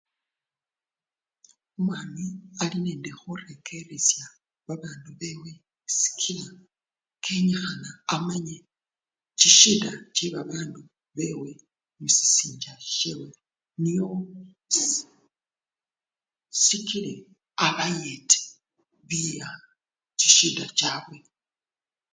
umwami 1.77 2.25
ali 2.61 2.77
nende 2.85 3.09
khurekeresha 3.19 4.23
babandu 4.67 5.09
bewe 5.21 5.51
sikila 5.97 6.47
kenyikhana 7.23 7.89
amanye 8.15 8.57
chishida 9.39 9.91
che 10.15 10.25
babandu 10.33 10.81
bewe 11.17 11.49
musisinja 11.99 12.73
shewe 12.95 13.29
nyo 13.83 14.09
siisi 14.73 15.03
sikile 16.61 17.13
abayete 17.67 18.39
kila 19.09 19.49
chishida 20.19 20.65
chabwe 20.79 21.17